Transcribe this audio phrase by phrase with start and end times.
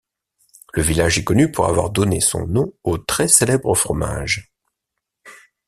[0.73, 4.51] Le village est connu pour avoir donné son nom au très célèbre fromage.